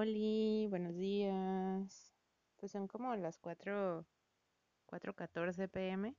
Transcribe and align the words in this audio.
Oli, 0.00 0.66
buenos 0.70 0.96
días. 0.96 2.14
Pues 2.56 2.72
son 2.72 2.88
como 2.88 3.14
las 3.16 3.36
4, 3.36 4.06
4.14 4.86 5.68
pm. 5.68 6.16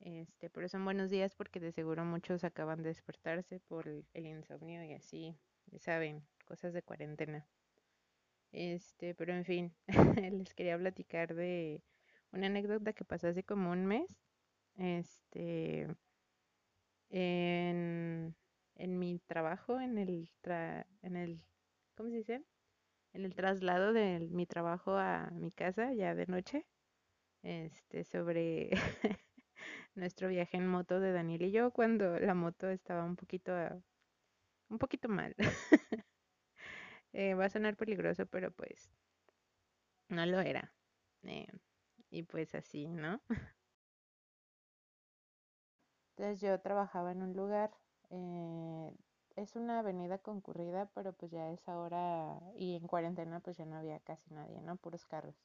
Este, 0.00 0.48
pero 0.48 0.66
son 0.70 0.82
buenos 0.86 1.10
días 1.10 1.34
porque 1.34 1.60
de 1.60 1.72
seguro 1.72 2.06
muchos 2.06 2.42
acaban 2.42 2.82
de 2.82 2.88
despertarse 2.88 3.60
por 3.60 3.86
el, 3.86 4.06
insomnio 4.14 4.82
y 4.82 4.94
así, 4.94 5.36
ya 5.66 5.78
saben, 5.78 6.26
cosas 6.46 6.72
de 6.72 6.82
cuarentena. 6.82 7.46
Este, 8.50 9.14
pero 9.14 9.34
en 9.34 9.44
fin, 9.44 9.74
les 10.32 10.54
quería 10.54 10.78
platicar 10.78 11.34
de 11.34 11.82
una 12.30 12.46
anécdota 12.46 12.94
que 12.94 13.04
pasó 13.04 13.28
hace 13.28 13.44
como 13.44 13.72
un 13.72 13.84
mes. 13.84 14.22
Este, 14.78 15.86
en, 17.10 18.34
en 18.76 18.98
mi 18.98 19.18
trabajo, 19.26 19.78
en 19.82 19.98
el, 19.98 20.30
tra- 20.42 20.86
en 21.02 21.16
el, 21.16 21.42
¿cómo 21.94 22.08
se 22.08 22.16
dice? 22.16 22.42
En 23.14 23.24
el 23.24 23.34
traslado 23.34 23.92
de 23.92 24.20
mi 24.30 24.46
trabajo 24.46 24.96
a 24.96 25.30
mi 25.32 25.50
casa 25.50 25.92
ya 25.92 26.14
de 26.14 26.26
noche, 26.26 26.66
este, 27.42 28.04
sobre 28.04 28.70
nuestro 29.94 30.28
viaje 30.28 30.56
en 30.56 30.66
moto 30.68 31.00
de 31.00 31.12
Daniel 31.12 31.42
y 31.42 31.52
yo 31.52 31.72
cuando 31.72 32.18
la 32.18 32.34
moto 32.34 32.68
estaba 32.70 33.04
un 33.04 33.16
poquito, 33.16 33.52
ah, 33.54 33.78
un 34.70 34.78
poquito 34.78 35.08
mal. 35.08 35.34
Eh, 37.14 37.34
va 37.34 37.44
a 37.44 37.50
sonar 37.50 37.76
peligroso, 37.76 38.26
pero 38.26 38.50
pues 38.52 38.90
no 40.08 40.24
lo 40.26 40.40
era. 40.40 40.72
Eh, 41.24 41.46
y 42.10 42.22
pues 42.22 42.54
así, 42.54 42.88
¿no? 42.88 43.20
Entonces 46.16 46.40
yo 46.40 46.58
trabajaba 46.60 47.12
en 47.12 47.22
un 47.22 47.32
lugar, 47.34 47.70
eh, 48.10 48.92
es 49.36 49.56
una 49.56 49.80
avenida 49.80 50.18
concurrida, 50.18 50.90
pero 50.94 51.12
pues 51.12 51.30
ya 51.32 51.50
es 51.50 51.68
ahora, 51.68 52.40
y 52.56 52.76
en 52.76 52.86
cuarentena 52.86 53.40
pues 53.40 53.56
ya 53.56 53.66
no 53.66 53.76
había 53.76 54.00
casi 54.00 54.30
nadie, 54.30 54.60
¿no? 54.62 54.76
Puros 54.76 55.06
carros. 55.06 55.36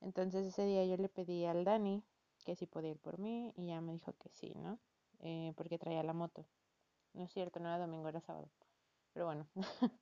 Entonces 0.00 0.46
ese 0.46 0.64
día 0.64 0.84
yo 0.84 0.96
le 0.96 1.08
pedí 1.08 1.44
al 1.44 1.64
Dani 1.64 2.02
que 2.44 2.56
si 2.56 2.66
podía 2.66 2.90
ir 2.90 2.98
por 2.98 3.18
mí 3.18 3.52
y 3.56 3.66
ya 3.66 3.80
me 3.80 3.92
dijo 3.92 4.12
que 4.14 4.28
sí, 4.30 4.52
¿no? 4.56 4.78
Eh, 5.20 5.52
porque 5.56 5.78
traía 5.78 6.02
la 6.02 6.14
moto. 6.14 6.46
No 7.12 7.24
es 7.24 7.32
cierto, 7.32 7.60
no 7.60 7.68
era 7.68 7.78
domingo, 7.78 8.08
era 8.08 8.20
sábado. 8.20 8.48
Pero 9.12 9.26
bueno, 9.26 9.46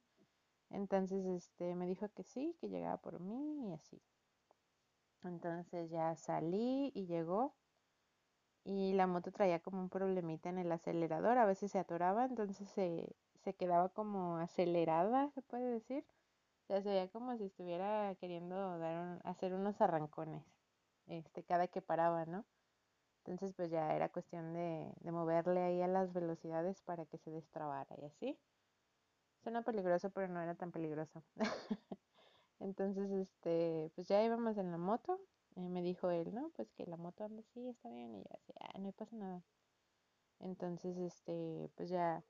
entonces 0.71 1.25
este 1.27 1.75
me 1.75 1.87
dijo 1.87 2.09
que 2.11 2.23
sí, 2.23 2.57
que 2.61 2.69
llegaba 2.69 2.99
por 2.99 3.21
mí 3.21 3.71
y 3.71 3.73
así. 3.73 4.01
Entonces 5.25 5.91
ya 5.91 6.15
salí 6.17 6.93
y 6.95 7.07
llegó 7.07 7.55
y 8.69 8.93
la 8.95 9.07
moto 9.07 9.33
traía 9.33 9.61
como 9.61 9.81
un 9.81 9.89
problemita 9.91 10.49
en 10.51 10.59
el 10.59 10.71
acelerador, 10.73 11.39
a 11.39 11.47
veces 11.47 11.73
se 11.73 11.79
atoraba, 11.81 12.25
entonces 12.27 12.69
se, 12.71 13.17
se 13.45 13.55
quedaba 13.55 13.89
como 13.91 14.37
acelerada, 14.39 15.31
se 15.33 15.43
puede 15.43 15.71
decir. 15.73 16.05
O 16.65 16.67
sea, 16.69 16.83
se 16.83 16.91
veía 16.91 17.09
como 17.11 17.37
si 17.39 17.45
estuviera 17.47 18.15
queriendo 18.17 18.79
dar 18.79 18.99
un- 18.99 19.21
hacer 19.25 19.55
unos 19.55 19.81
arrancones, 19.81 20.45
este, 21.09 21.45
cada 21.45 21.69
que 21.69 21.83
paraba, 21.83 22.27
¿no? 22.27 22.45
Entonces 23.25 23.55
pues 23.57 23.71
ya 23.71 23.95
era 23.97 24.11
cuestión 24.11 24.55
de, 24.55 24.93
de 25.01 25.13
moverle 25.13 25.63
ahí 25.63 25.83
a 25.83 25.89
las 25.89 26.13
velocidades 26.15 26.83
para 26.83 27.07
que 27.07 27.19
se 27.19 27.31
destrabara 27.31 27.97
y 28.03 28.07
así. 28.07 28.39
Suena 29.43 29.63
peligroso, 29.63 30.11
pero 30.11 30.29
no 30.29 30.41
era 30.41 30.55
tan 30.55 30.71
peligroso. 30.73 31.23
Entonces, 32.61 33.11
este, 33.11 33.91
pues 33.95 34.09
ya 34.09 34.23
íbamos 34.25 34.57
en 34.59 34.71
la 34.71 34.79
moto. 34.79 35.21
Eh, 35.59 35.69
me 35.69 35.83
dijo 35.83 36.11
él, 36.11 36.33
¿no? 36.35 36.51
Pues 36.57 36.71
que 36.73 36.87
la 36.87 36.97
moto 36.97 37.25
anda 37.25 37.41
así, 37.41 37.69
está 37.69 37.89
bien. 37.91 38.15
Y 38.15 38.23
yo 38.23 38.31
así, 38.33 38.53
ah, 38.61 38.79
no 38.79 38.93
pasa 38.93 39.17
nada. 39.17 39.43
Entonces, 40.39 40.97
este, 40.99 41.69
pues 41.77 41.89
ya 41.91 42.23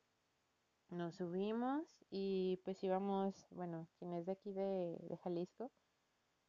nos 0.90 1.16
subimos 1.16 1.84
y 2.10 2.58
pues 2.64 2.82
íbamos, 2.82 3.46
bueno, 3.50 3.86
quien 3.98 4.14
es 4.14 4.24
de 4.26 4.32
aquí 4.32 4.52
de, 4.52 4.96
de 5.02 5.16
Jalisco, 5.18 5.70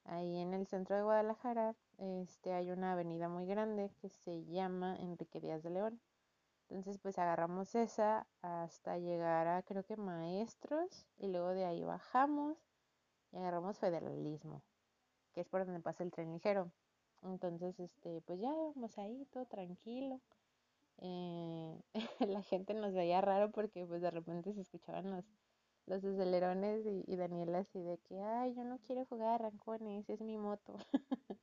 ahí 0.06 0.38
en 0.38 0.54
el 0.54 0.68
centro 0.68 0.96
de 0.96 1.04
Guadalajara, 1.04 1.76
este, 1.98 2.54
hay 2.54 2.72
una 2.72 2.94
avenida 2.94 3.28
muy 3.28 3.46
grande 3.46 3.92
que 4.02 4.10
se 4.10 4.46
llama 4.46 4.96
Enrique 4.98 5.42
Díaz 5.42 5.64
de 5.64 5.72
León. 5.72 6.02
Entonces, 6.70 6.98
pues 7.00 7.20
agarramos 7.20 7.76
esa 7.76 8.26
hasta 8.42 8.98
llegar 9.00 9.48
a, 9.48 9.64
creo 9.64 9.84
que 9.84 9.98
Maestros, 9.98 11.08
y 11.18 11.28
luego 11.28 11.50
de 11.50 11.66
ahí 11.66 11.84
bajamos 11.84 12.58
y 13.32 13.38
agarramos 13.38 13.80
Federalismo, 13.80 14.64
que 15.34 15.42
es 15.42 15.48
por 15.48 15.66
donde 15.66 15.82
pasa 15.82 16.04
el 16.04 16.12
tren 16.12 16.34
ligero. 16.34 16.72
Entonces, 17.24 17.80
este, 17.80 18.22
pues 18.22 18.40
ya 18.40 18.50
íbamos 18.50 18.98
ahí, 18.98 19.26
todo 19.32 19.46
tranquilo. 19.46 20.20
Eh, 21.00 21.82
la 22.28 22.42
gente 22.44 22.74
nos 22.74 22.94
veía 22.94 23.22
raro 23.22 23.52
porque 23.52 23.86
pues 23.86 24.02
de 24.02 24.12
repente 24.12 24.54
se 24.54 24.62
escuchaban 24.62 25.12
los, 25.12 25.26
los 25.86 26.04
acelerones 26.04 26.86
y, 26.86 27.04
y 27.08 27.16
Daniela 27.16 27.60
así 27.60 27.82
de 27.82 27.98
que, 28.00 28.20
ay, 28.22 28.54
yo 28.56 28.64
no 28.64 28.80
quiero 28.80 29.06
jugar 29.06 29.30
a 29.30 29.36
arrancones, 29.36 30.10
es 30.10 30.22
mi 30.22 30.38
moto. 30.38 30.76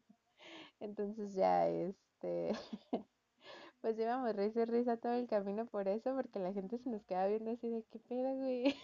Entonces 0.80 1.34
ya, 1.34 1.68
este, 1.68 2.52
pues 3.80 3.98
íbamos 3.98 4.34
risa 4.36 4.62
y 4.62 4.64
risa 4.66 4.96
todo 4.96 5.14
el 5.14 5.26
camino 5.26 5.66
por 5.66 5.88
eso, 5.88 6.14
porque 6.14 6.38
la 6.38 6.52
gente 6.52 6.78
se 6.78 6.90
nos 6.90 7.04
quedaba 7.04 7.28
viendo 7.28 7.50
así 7.52 7.68
de, 7.68 7.82
¿qué 7.84 7.98
pedo, 7.98 8.34
güey? 8.36 8.74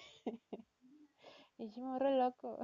Y 1.58 1.70
yo 1.70 1.82
morro 1.82 2.10
loco. 2.10 2.58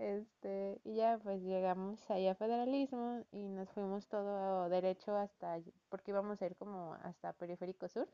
Este, 0.00 0.80
y 0.82 0.94
ya 0.96 1.18
pues 1.22 1.42
llegamos 1.42 2.10
ahí 2.10 2.26
a 2.26 2.34
Federalismo 2.34 3.22
y 3.32 3.48
nos 3.50 3.68
fuimos 3.70 4.08
todo 4.08 4.70
derecho 4.70 5.14
hasta, 5.14 5.60
porque 5.90 6.10
íbamos 6.10 6.40
a 6.40 6.46
ir 6.46 6.56
como 6.56 6.94
hasta 7.02 7.34
Periférico 7.34 7.86
Sur 7.86 8.08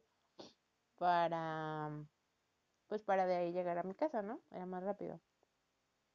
para, 0.98 1.90
pues 2.88 3.02
para 3.04 3.26
de 3.26 3.36
ahí 3.36 3.52
llegar 3.52 3.78
a 3.78 3.84
mi 3.84 3.94
casa, 3.94 4.20
¿no? 4.22 4.40
Era 4.50 4.66
más 4.66 4.82
rápido. 4.82 5.20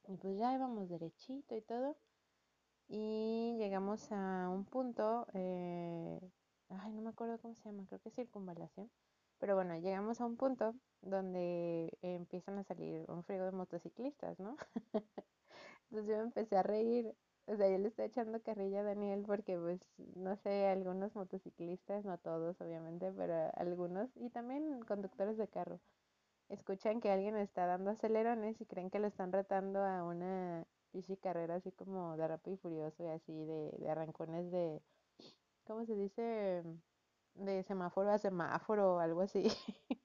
Y 0.07 0.17
pues 0.17 0.37
ya 0.37 0.53
íbamos 0.53 0.89
derechito 0.89 1.55
y 1.55 1.61
todo. 1.61 1.95
Y 2.89 3.55
llegamos 3.57 4.11
a 4.11 4.49
un 4.49 4.65
punto, 4.65 5.27
eh, 5.33 6.19
ay, 6.69 6.91
no 6.93 7.01
me 7.01 7.11
acuerdo 7.11 7.39
cómo 7.39 7.55
se 7.55 7.63
llama, 7.63 7.85
creo 7.87 8.01
que 8.01 8.09
es 8.09 8.15
circunvalación. 8.15 8.91
Pero 9.39 9.55
bueno, 9.55 9.77
llegamos 9.79 10.19
a 10.21 10.25
un 10.25 10.35
punto 10.37 10.75
donde 11.01 11.97
empiezan 12.01 12.57
a 12.59 12.63
salir 12.63 13.09
un 13.09 13.23
frigo 13.23 13.45
de 13.45 13.51
motociclistas, 13.53 14.37
¿no? 14.39 14.57
Entonces 15.91 16.09
yo 16.09 16.17
me 16.17 16.23
empecé 16.23 16.57
a 16.57 16.63
reír. 16.63 17.15
O 17.47 17.55
sea, 17.57 17.69
yo 17.69 17.77
le 17.79 17.89
estoy 17.89 18.05
echando 18.05 18.41
carrilla 18.43 18.81
a 18.81 18.83
Daniel 18.83 19.23
porque, 19.27 19.57
pues, 19.59 19.81
no 20.15 20.35
sé, 20.37 20.67
algunos 20.67 21.15
motociclistas, 21.15 22.05
no 22.05 22.17
todos, 22.19 22.61
obviamente, 22.61 23.11
pero 23.13 23.51
algunos, 23.55 24.15
y 24.15 24.29
también 24.29 24.81
conductores 24.83 25.37
de 25.37 25.49
carro, 25.49 25.81
escuchan 26.49 27.01
que 27.01 27.11
alguien 27.11 27.37
está 27.37 27.65
dando 27.67 27.91
acelerones 27.91 28.61
y 28.61 28.65
creen 28.67 28.89
que 28.91 28.99
lo 28.99 29.07
están 29.07 29.33
retando 29.33 29.81
a 29.83 30.03
una 30.05 30.67
bici 30.93 31.17
carrera 31.17 31.55
así 31.55 31.71
como 31.73 32.17
de 32.17 32.27
rápido 32.27 32.55
y 32.55 32.59
furioso 32.59 33.03
y 33.03 33.07
así 33.07 33.33
de, 33.45 33.71
de 33.79 33.89
arrancones 33.89 34.51
de, 34.51 34.81
¿cómo 35.65 35.85
se 35.85 35.95
dice? 35.95 36.63
De 37.35 37.63
semáforo 37.63 38.11
a 38.11 38.19
semáforo 38.19 38.95
o 38.97 38.99
algo 38.99 39.21
así. 39.21 39.45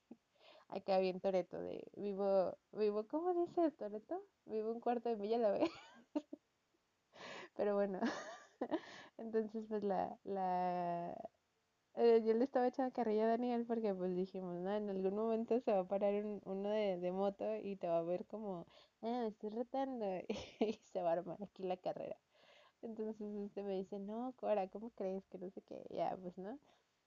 Acá 0.69 0.99
bien 0.99 1.21
Toreto 1.21 1.61
de 1.61 1.85
vivo, 1.97 2.57
vivo, 2.73 3.07
¿cómo 3.09 3.35
dice 3.35 3.71
Toreto? 3.73 4.23
Vivo 4.45 4.71
un 4.73 4.81
cuarto 4.81 5.09
de 5.09 5.17
milla 5.17 5.39
la 5.39 5.51
vez. 5.51 5.71
Pero 7.57 7.75
bueno, 7.75 8.01
entonces 9.19 9.65
pues 9.69 9.83
la, 9.85 10.19
la, 10.25 11.15
eh, 11.97 12.23
yo 12.25 12.35
le 12.35 12.45
estaba 12.45 12.69
echando 12.69 12.93
carrilla 12.95 13.25
a 13.27 13.29
Daniel 13.29 13.67
porque 13.67 13.95
pues 13.95 14.15
dijimos, 14.17 14.57
no, 14.61 14.73
en 14.75 14.91
algún 14.91 15.15
momento 15.17 15.61
se 15.61 15.73
va 15.73 15.81
a 15.81 15.89
parar 15.89 16.15
un- 16.25 16.43
uno 16.45 16.71
de, 16.71 16.99
de 16.99 17.13
moto 17.13 17.57
y 17.59 17.77
te 17.77 17.89
va 17.89 17.99
a 17.99 18.03
ver 18.03 18.27
como, 18.27 18.67
ah, 19.03 19.21
me 19.23 19.29
estoy 19.29 19.51
retando 19.51 20.07
y 20.61 20.75
se 20.93 21.03
va 21.03 21.11
a 21.11 21.13
armar 21.15 21.43
aquí 21.43 21.65
la 21.65 21.77
carrera. 21.79 22.19
Entonces 22.83 23.21
este 23.21 23.63
me 23.65 23.77
dice, 23.77 23.99
no, 24.01 24.35
Cora, 24.39 24.69
¿cómo 24.71 24.91
crees 24.93 25.27
que 25.29 25.39
no 25.39 25.51
sé 25.51 25.63
qué? 25.63 25.87
Ya, 25.91 26.17
pues 26.23 26.39
no. 26.39 26.59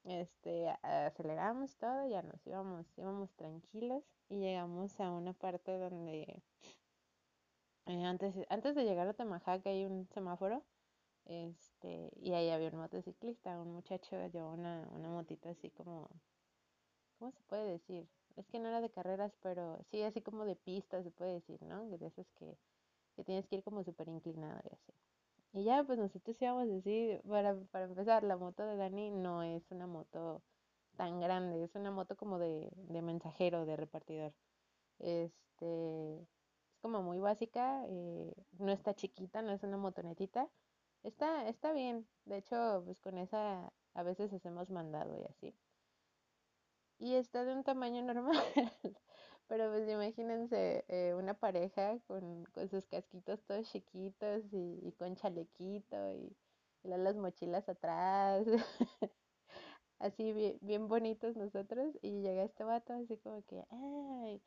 Este, 0.04 0.70
aceleramos 0.82 1.76
todo, 1.78 2.08
ya 2.10 2.22
nos 2.22 2.46
íbamos, 2.48 2.86
íbamos 2.98 3.32
tranquilos 3.36 4.04
y 4.30 4.40
llegamos 4.40 5.00
a 5.00 5.12
una 5.12 5.34
parte 5.34 5.78
donde 5.78 6.42
eh, 7.86 8.04
antes, 8.06 8.36
antes 8.50 8.76
de 8.76 8.86
llegar 8.86 9.08
a 9.08 9.14
Tamajac 9.14 9.66
hay 9.68 9.86
un 9.86 10.08
semáforo 10.08 10.64
este, 11.26 12.12
y 12.22 12.34
ahí 12.34 12.50
había 12.50 12.70
un 12.70 12.78
motociclista, 12.78 13.60
un 13.60 13.72
muchacho 13.74 14.16
llevaba 14.28 14.54
una, 14.54 14.88
una 14.92 15.10
motito 15.10 15.50
así 15.50 15.70
como, 15.70 16.10
¿cómo 17.20 17.32
se 17.32 17.44
puede 17.44 17.66
decir? 17.72 18.08
Es 18.36 18.48
que 18.48 18.60
no 18.60 18.68
era 18.70 18.82
de 18.82 18.90
carreras, 18.90 19.38
pero 19.42 19.78
sí, 19.92 20.02
así 20.02 20.22
como 20.22 20.46
de 20.46 20.56
pista 20.56 21.04
se 21.04 21.12
puede 21.12 21.34
decir, 21.34 21.62
¿no? 21.62 21.86
De 21.86 22.04
esas 22.06 22.32
que, 22.32 22.58
que 23.16 23.24
tienes 23.24 23.48
que 23.48 23.58
ir 23.58 23.64
como 23.64 23.84
súper 23.84 24.08
inclinado 24.08 24.60
y 24.64 24.74
así. 24.74 24.94
Y 25.54 25.64
ya, 25.64 25.84
pues 25.84 25.98
nosotros 26.00 26.42
íbamos 26.42 26.64
a 26.64 26.66
decir, 26.68 27.22
para, 27.28 27.56
para 27.72 27.86
empezar, 27.86 28.24
la 28.24 28.38
moto 28.38 28.66
de 28.66 28.78
Dani 28.78 29.12
no 29.12 29.44
es 29.44 29.64
una 29.72 29.88
moto 29.88 30.44
tan 30.96 31.20
grande, 31.20 31.64
es 31.64 31.76
una 31.76 31.92
moto 31.92 32.16
como 32.18 32.40
de, 32.40 32.70
de 32.76 33.02
mensajero, 33.02 33.66
de 33.66 33.76
repartidor. 33.78 34.34
Este, 35.00 36.22
es 36.22 36.78
como 36.82 37.02
muy 37.04 37.20
básica, 37.20 37.84
eh, 37.88 38.34
no 38.60 38.72
está 38.72 38.94
chiquita, 38.96 39.42
no 39.42 39.52
es 39.52 39.64
una 39.64 39.78
motonetita. 39.78 40.50
Está, 41.04 41.48
está 41.50 41.72
bien. 41.74 42.08
De 42.26 42.38
hecho, 42.38 42.84
pues 42.86 43.00
con 43.02 43.18
esa 43.18 43.72
a 43.96 44.04
veces 44.04 44.34
hacemos 44.34 44.70
mandado 44.70 45.18
y 45.18 45.26
así. 45.26 45.56
Y 47.00 47.16
está 47.16 47.44
de 47.46 47.54
un 47.54 47.64
tamaño 47.64 48.04
normal. 48.04 48.38
Pero 49.50 49.70
pues 49.72 49.90
imagínense 49.90 50.86
eh, 50.88 51.14
una 51.16 51.34
pareja 51.34 52.00
con, 52.08 52.46
con 52.54 52.70
sus 52.70 52.86
casquitos 52.88 53.42
todos 53.44 53.70
chiquitos 53.72 54.44
y, 54.54 54.94
con 55.00 55.16
chalequito 55.16 56.14
y, 56.14 56.38
y 56.84 56.90
las 56.90 57.16
mochilas 57.18 57.68
atrás, 57.68 58.46
así 60.00 60.34
bien, 60.34 60.58
bien 60.62 60.88
bonitos 60.88 61.36
nosotros. 61.36 61.98
Y 62.02 62.22
llega 62.22 62.44
este 62.44 62.64
vato 62.64 62.94
así 62.94 63.18
como 63.18 63.44
que, 63.46 63.66
ay, 63.72 64.42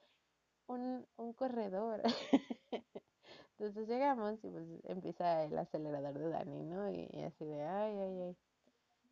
un, 0.69 1.07
un 1.17 1.33
corredor. 1.35 2.03
Entonces 3.59 3.89
llegamos 3.89 4.45
y 4.45 4.51
pues 4.51 4.67
empieza 4.85 5.45
el 5.45 5.59
acelerador 5.59 6.19
de 6.19 6.29
Dani, 6.31 6.65
¿no? 6.65 6.91
Y, 6.91 7.09
y 7.13 7.23
así 7.23 7.45
de, 7.45 7.63
ay, 7.63 7.99
ay, 7.99 8.21
ay. 8.23 8.37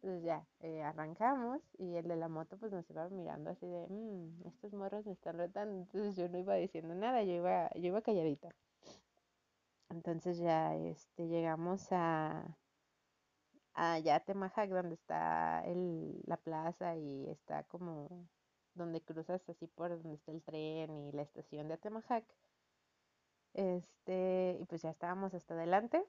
Entonces 0.03 0.25
ya, 0.25 0.47
eh, 0.61 0.83
arrancamos 0.83 1.61
y 1.79 1.95
el 1.97 2.09
de 2.09 2.17
la 2.17 2.29
moto 2.29 2.57
pues 2.57 2.73
nos 2.73 2.89
iba 2.89 3.07
mirando 3.11 3.51
así 3.51 3.67
de, 3.67 3.87
"Mm, 3.89 4.47
estos 4.49 4.73
morros 4.73 5.05
me 5.05 5.13
están 5.13 5.37
retando. 5.37 5.77
Entonces 5.77 6.17
yo 6.17 6.27
no 6.29 6.39
iba 6.39 6.55
diciendo 6.55 6.95
nada, 6.95 7.23
yo 7.23 7.33
iba, 7.35 7.71
yo 7.75 7.89
iba 7.89 8.01
calladita. 8.01 8.49
Entonces 9.91 10.39
ya 10.39 10.75
este, 10.75 11.29
llegamos 11.29 11.89
a, 11.93 12.57
a 13.75 13.99
ya 13.99 14.21
Temajac, 14.21 14.71
donde 14.71 14.95
está 14.95 15.63
el, 15.67 16.23
la 16.25 16.37
plaza 16.39 16.97
y 16.97 17.29
está 17.29 17.65
como 17.65 18.27
donde 18.75 19.03
cruzas 19.03 19.47
así 19.51 19.67
por 19.67 19.91
donde 19.91 20.15
está 20.15 20.33
el 20.33 20.43
tren 20.43 20.97
y 20.97 21.13
la 21.13 21.23
estación 21.23 21.69
de 21.69 21.75
Atemajac. 21.75 22.25
Este, 23.53 24.57
y 24.61 24.65
pues 24.65 24.81
ya 24.83 24.91
estábamos 24.91 25.35
hasta 25.35 25.55
adelante 25.55 26.03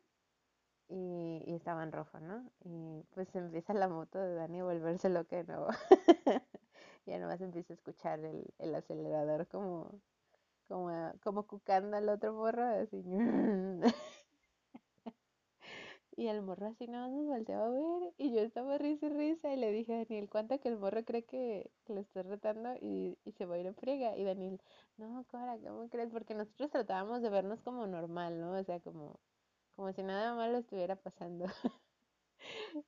y, 0.92 1.44
y 1.48 1.56
estaba 1.56 1.84
en 1.84 1.92
¿no? 2.22 2.52
Y 2.66 3.04
pues 3.16 3.34
empieza 3.36 3.74
la 3.76 3.90
moto 3.90 4.20
de 4.20 4.36
Dani 4.36 4.62
a 4.62 4.66
volverse 4.66 5.10
loca 5.10 5.38
de 5.38 5.46
nuevo. 5.46 5.70
Ya 7.08 7.20
nomás 7.20 7.42
empieza 7.42 7.74
a 7.74 7.76
escuchar 7.78 8.20
el, 8.26 8.46
el 8.60 8.76
acelerador 8.76 9.48
como, 9.48 9.92
como, 10.68 10.90
a- 10.90 11.14
como 11.24 11.48
cucando 11.48 11.98
al 11.98 12.10
otro 12.10 12.34
morro, 12.34 12.64
así. 12.66 13.04
Y 16.16 16.28
el 16.28 16.42
morro 16.42 16.68
así 16.68 16.88
más 16.88 17.10
nos 17.12 17.26
volteaba 17.26 17.66
a 17.66 17.70
ver 17.70 18.14
y 18.18 18.34
yo 18.34 18.42
estaba 18.42 18.78
risa 18.78 19.08
y 19.08 19.10
risa 19.10 19.54
y 19.54 19.58
le 19.58 19.72
dije 19.72 19.94
a 19.94 19.98
Daniel, 20.06 20.30
¿cuánto 20.30 20.60
que 20.60 20.68
el 20.70 20.78
morro 20.78 21.04
cree 21.06 21.24
que, 21.26 21.70
que 21.86 21.94
lo 21.94 22.02
estoy 22.02 22.24
retando 22.24 22.74
y, 22.82 23.18
y 23.26 23.32
se 23.34 23.46
va 23.46 23.56
a 23.56 23.60
ir 23.60 23.66
en 23.66 23.76
friega? 23.76 24.16
Y 24.18 24.24
Daniel, 24.24 24.62
no, 24.98 25.26
Cora, 25.30 25.58
¿cómo 25.60 25.90
crees? 25.90 26.10
Porque 26.12 26.34
nosotros 26.36 26.70
tratábamos 26.72 27.22
de 27.22 27.30
vernos 27.30 27.62
como 27.62 27.88
normal, 27.88 28.40
¿no? 28.40 28.52
O 28.60 28.64
sea, 28.64 28.80
como, 28.82 29.20
como 29.76 29.92
si 29.94 30.04
nada 30.04 30.36
malo 30.36 30.58
estuviera 30.60 30.96
pasando. 30.96 31.46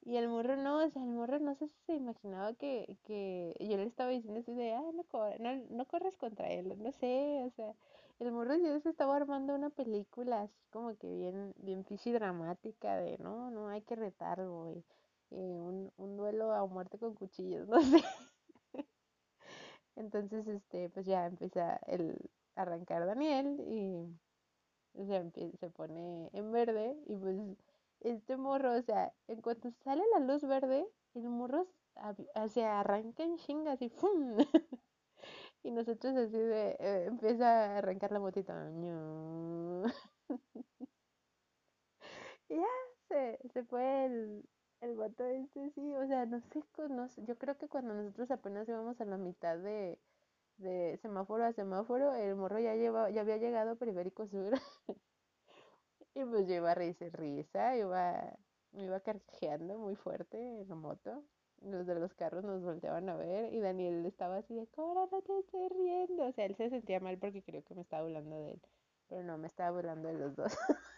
Y 0.06 0.18
el 0.18 0.28
morro 0.30 0.56
no, 0.58 0.78
o 0.86 0.90
sea, 0.90 1.02
el 1.04 1.10
morro 1.10 1.40
no 1.40 1.56
sé 1.56 1.68
si 1.68 1.76
se 1.86 1.96
imaginaba 1.96 2.54
que, 2.54 2.98
que 3.04 3.56
yo 3.60 3.78
le 3.78 3.84
estaba 3.86 4.10
diciendo 4.12 4.40
así 4.42 4.54
de, 4.54 4.74
ah, 4.74 4.84
no, 4.94 5.04
cor- 5.06 5.40
no, 5.40 5.56
no 5.70 5.86
corres 5.86 6.16
contra 6.18 6.50
él, 6.50 6.74
no 6.82 6.92
sé, 6.92 7.44
o 7.46 7.50
sea, 7.52 7.74
el 8.20 8.32
morro 8.32 8.56
ya 8.56 8.80
se 8.80 8.90
estaba 8.90 9.16
armando 9.16 9.56
una 9.56 9.70
película 9.70 10.42
así 10.44 10.56
como 10.72 10.96
que 10.98 11.08
bien, 11.14 11.54
bien 11.58 11.84
dramática 12.14 12.98
de, 12.98 13.18
no, 13.20 13.50
no, 13.52 13.68
hay 13.70 13.82
que 13.82 13.96
retarlo, 13.96 14.62
güey, 14.64 14.84
eh, 15.32 15.60
un, 15.60 15.92
un 15.98 16.18
duelo 16.18 16.52
a 16.54 16.66
muerte 16.68 16.98
con 17.00 17.14
cuchillos, 17.16 17.68
no 17.70 17.82
sé. 17.82 18.04
Entonces, 19.96 20.48
este, 20.48 20.90
pues 20.90 21.06
ya 21.06 21.26
empieza 21.26 21.78
el 21.88 22.18
arrancar 22.56 23.06
Daniel 23.06 23.58
y 23.68 24.13
se, 24.96 25.52
se 25.58 25.70
pone 25.70 26.30
en 26.34 26.52
verde 26.52 26.96
y 27.08 27.16
pues 27.16 27.38
este 28.02 28.38
morro, 28.38 28.76
o 28.78 28.82
sea, 28.82 29.14
en 29.28 29.42
cuanto 29.42 29.72
sale 29.84 30.04
la 30.14 30.20
luz 30.20 30.44
verde, 30.44 30.86
el 31.16 31.24
morro 31.30 31.68
o 32.36 32.48
sea, 32.48 32.80
arranca 32.82 33.24
en 33.24 33.38
chingas 33.38 33.82
y 33.82 33.90
¡fum! 33.90 34.38
Y 35.64 35.72
nosotros 35.72 36.16
así 36.16 36.38
de, 36.38 36.76
eh, 36.80 37.06
empieza 37.08 37.76
a 37.76 37.78
arrancar 37.78 38.12
la 38.12 38.20
motita. 38.20 38.70
ñu. 38.72 39.84
Y 42.50 42.56
ya 42.58 42.66
se, 43.10 43.40
se 43.54 43.64
fue 43.64 44.06
el, 44.06 44.50
el 44.82 44.96
vato 44.96 45.26
este, 45.26 45.70
sí, 45.72 45.94
o 45.96 46.08
sea, 46.08 46.26
no 46.26 46.40
sé, 46.42 46.64
no 46.90 47.08
sé, 47.10 47.24
yo 47.26 47.38
creo 47.38 47.58
que 47.58 47.68
cuando 47.68 47.94
nosotros 47.94 48.32
apenas 48.32 48.68
íbamos 48.70 49.00
a 49.02 49.06
la 49.06 49.18
mitad 49.18 49.58
de, 49.58 50.00
de 50.58 50.98
semáforo 51.02 51.46
a 51.46 51.54
semáforo, 51.54 52.14
el 52.14 52.36
morro 52.36 52.60
ya 52.60 52.76
lleva, 52.76 53.10
ya 53.10 53.22
había 53.22 53.38
llegado 53.38 53.72
a 53.72 53.76
Periférico 53.76 54.28
Sur. 54.28 54.54
Y 56.16 56.24
pues 56.26 56.48
yo 56.48 56.56
iba 56.56 56.76
risa 56.76 57.06
y 57.06 57.10
risa, 57.10 57.76
iba, 57.76 58.38
iba 58.74 59.00
carcajeando 59.00 59.80
muy 59.80 59.96
fuerte 59.96 60.38
en 60.38 60.70
la 60.70 60.76
moto. 60.76 61.24
Los 61.62 61.88
de 61.88 61.96
los 61.96 62.14
carros 62.14 62.44
nos 62.44 62.62
volteaban 62.62 63.10
a 63.10 63.16
ver 63.16 63.52
y 63.54 63.60
Daniel 63.62 64.06
estaba 64.06 64.38
así 64.38 64.54
de, 64.54 64.68
Cora, 64.68 65.08
no 65.12 65.22
te 65.22 65.40
estés 65.40 65.72
riendo. 65.72 66.26
O 66.26 66.32
sea, 66.32 66.46
él 66.46 66.56
se 66.56 66.70
sentía 66.70 67.00
mal 67.00 67.18
porque 67.18 67.42
creo 67.42 67.64
que 67.64 67.74
me 67.74 67.82
estaba 67.82 68.04
burlando 68.04 68.36
de 68.44 68.52
él, 68.52 68.62
pero 69.08 69.24
no, 69.24 69.38
me 69.38 69.48
estaba 69.48 69.72
burlando 69.72 70.10
de 70.10 70.16
los 70.16 70.36
dos. 70.36 70.54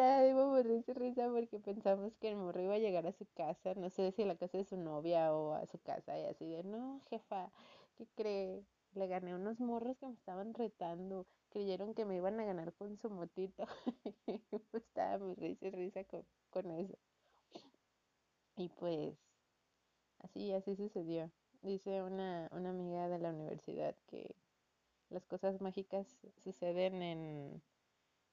Ya 0.00 0.62
risa 0.62 0.92
y 0.92 0.94
risa 0.94 1.28
porque 1.30 1.60
pensamos 1.60 2.16
que 2.16 2.30
el 2.30 2.36
morro 2.36 2.62
iba 2.62 2.72
a 2.74 2.78
llegar 2.78 3.06
a 3.06 3.12
su 3.12 3.26
casa, 3.34 3.74
no 3.74 3.90
sé 3.90 4.12
si 4.12 4.22
a 4.22 4.26
la 4.26 4.34
casa 4.34 4.56
de 4.56 4.64
su 4.64 4.78
novia 4.78 5.34
o 5.34 5.52
a 5.52 5.66
su 5.66 5.78
casa, 5.78 6.18
y 6.18 6.24
así 6.24 6.46
de, 6.46 6.64
no, 6.64 7.02
jefa, 7.10 7.50
¿qué 7.98 8.06
cree? 8.16 8.64
Le 8.94 9.08
gané 9.08 9.34
unos 9.34 9.60
morros 9.60 9.98
que 9.98 10.06
me 10.06 10.14
estaban 10.14 10.54
retando, 10.54 11.26
creyeron 11.50 11.92
que 11.92 12.06
me 12.06 12.16
iban 12.16 12.40
a 12.40 12.44
ganar 12.46 12.72
con 12.72 12.96
su 12.96 13.10
motito. 13.10 13.66
Pues 14.50 14.62
estábamos 14.72 15.36
risa 15.36 15.66
y 15.66 15.70
risa 15.70 16.04
con, 16.04 16.24
con 16.48 16.70
eso. 16.70 16.96
Y 18.56 18.70
pues 18.70 19.18
así, 20.20 20.50
así 20.54 20.76
sucedió. 20.76 21.30
Dice 21.60 22.02
una, 22.02 22.48
una 22.52 22.70
amiga 22.70 23.08
de 23.08 23.18
la 23.18 23.30
universidad 23.30 23.94
que 24.06 24.34
las 25.10 25.26
cosas 25.26 25.60
mágicas 25.60 26.06
suceden 26.42 27.02
en 27.02 27.62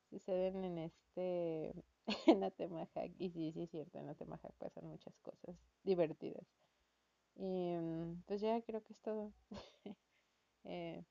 suceden 0.10 0.64
en 0.64 0.78
este, 0.80 1.74
en 2.28 2.44
Atemajac. 2.44 3.12
Y 3.20 3.30
sí, 3.32 3.52
sí 3.54 3.62
es 3.64 3.72
cierto, 3.72 4.00
en 4.00 4.10
Atemajac 4.10 4.54
pasan 4.56 4.86
muchas 4.88 5.18
cosas 5.20 5.56
divertidas. 5.84 6.46
Y 7.36 7.76
mm, 7.78 8.24
pues 8.28 8.42
ya 8.42 8.62
creo 8.62 8.84
que 8.84 8.94
es 8.94 9.02
todo. 9.02 9.34
Eh, 10.66 11.06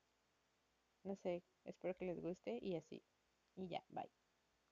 no 1.05 1.17
sé, 1.17 1.43
espero 1.65 1.97
que 1.97 2.05
les 2.05 2.21
guste 2.21 2.59
y 2.61 2.75
así. 2.77 3.03
Y 3.57 3.69
ya, 3.69 3.83
bye. 3.89 4.11